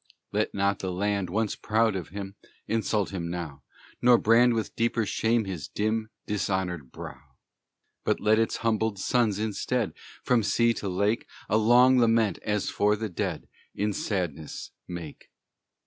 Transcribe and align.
Let 0.31 0.55
not 0.55 0.79
the 0.79 0.91
land 0.91 1.29
once 1.29 1.55
proud 1.55 1.95
of 1.95 2.09
him 2.09 2.33
Insult 2.67 3.11
him 3.11 3.29
now, 3.29 3.61
Nor 4.01 4.17
brand 4.17 4.55
with 4.55 4.75
deeper 4.75 5.05
shame 5.05 5.45
his 5.45 5.67
dim, 5.67 6.09
Dishonored 6.25 6.91
brow. 6.91 7.21
But 8.03 8.19
let 8.19 8.39
its 8.39 8.57
humbled 8.65 8.97
sons, 8.97 9.37
instead, 9.37 9.93
From 10.23 10.41
sea 10.41 10.73
to 10.73 10.89
lake, 10.89 11.27
A 11.49 11.57
long 11.57 11.99
lament, 11.99 12.39
as 12.41 12.67
for 12.67 12.95
the 12.95 13.09
dead, 13.09 13.47
In 13.75 13.93
sadness 13.93 14.71
make. 14.87 15.29